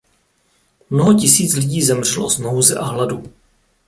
Mnoho 0.89 1.13
tisíc 1.13 1.55
lidí 1.55 1.81
zemřelo 1.83 2.29
z 2.29 2.37
nouze 2.39 2.75
a 2.77 2.83
hladu. 2.85 3.23